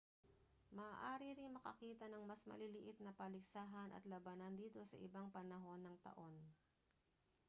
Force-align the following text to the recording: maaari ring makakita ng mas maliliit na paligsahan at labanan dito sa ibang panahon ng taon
maaari 0.77 1.27
ring 1.37 1.51
makakita 1.55 2.05
ng 2.09 2.23
mas 2.29 2.41
maliliit 2.49 2.97
na 3.05 3.11
paligsahan 3.19 3.89
at 3.97 4.01
labanan 4.11 4.53
dito 4.61 4.81
sa 4.85 4.97
ibang 5.07 5.27
panahon 5.35 5.77
ng 5.83 5.93
taon 6.05 6.33